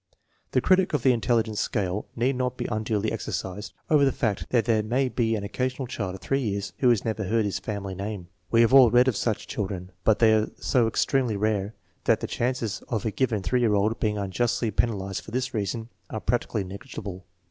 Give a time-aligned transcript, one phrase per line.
[0.53, 4.65] The critic of the intelligence scale need not be unduly exercised over the fact that
[4.65, 7.93] there may be an occasional child of 3 years who has never heard his family
[7.93, 8.27] name.
[8.49, 11.75] We have all read of such children, but they are so extremely rare
[12.05, 15.53] that the chances of a given 3 year old being unjustly penal ized for this
[15.53, 17.27] reason are practically negligible.